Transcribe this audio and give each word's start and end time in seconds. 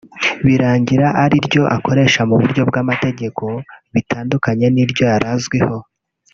birangira 0.45 1.07
ari 1.23 1.37
ryo 1.47 1.63
akoresha 1.75 2.21
mu 2.29 2.35
buryo 2.41 2.61
bw’amategeko 2.69 3.43
bitandukanye 3.93 4.65
n’iryo 4.73 5.03
yari 5.13 5.27
azwiho 5.35 5.77